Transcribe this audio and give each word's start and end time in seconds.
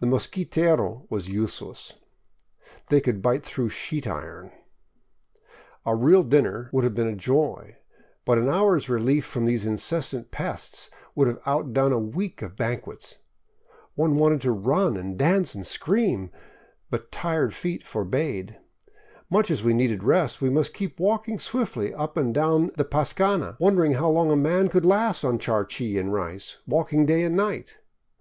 The 0.00 0.08
mosquitero 0.08 1.06
was 1.08 1.28
useless. 1.28 1.94
They 2.88 3.00
could 3.00 3.22
bite 3.22 3.44
through 3.44 3.68
sheet 3.68 4.04
iron. 4.04 4.50
A 5.86 5.94
real 5.94 6.24
dinner 6.24 6.68
would 6.72 6.82
have 6.82 6.96
been 6.96 7.06
a 7.06 7.14
joy, 7.14 7.76
but 8.24 8.36
an 8.36 8.48
hour's 8.48 8.88
relief 8.88 9.24
from 9.24 9.44
these 9.44 9.64
incessant 9.64 10.32
pests 10.32 10.90
would 11.14 11.28
have 11.28 11.38
outdone 11.46 11.92
a 11.92 12.00
week 12.00 12.42
of 12.42 12.56
banquets. 12.56 13.18
One 13.94 14.16
wanted 14.16 14.40
to 14.40 14.50
run 14.50 14.96
and 14.96 15.16
dance 15.16 15.54
and 15.54 15.64
scream, 15.64 16.32
but 16.90 17.12
tired 17.12 17.54
feet 17.54 17.84
forbade. 17.86 18.58
Much 19.30 19.52
as 19.52 19.62
we 19.62 19.72
needed 19.72 20.02
rest, 20.02 20.42
we 20.42 20.50
must 20.50 20.74
keep 20.74 20.98
walking 20.98 21.38
swiftly 21.38 21.94
up 21.94 22.16
and 22.16 22.34
down 22.34 22.72
the 22.74 22.84
pascana, 22.84 23.56
wondering 23.60 23.94
how 23.94 24.10
long 24.10 24.32
a 24.32 24.36
man 24.36 24.68
would 24.74 24.84
last 24.84 25.22
on 25.22 25.38
charqui 25.38 25.96
and 25.96 26.12
rice, 26.12 26.56
walking 26.66 27.06
day 27.06 27.22
and 27.22 27.36
night. 27.36 27.76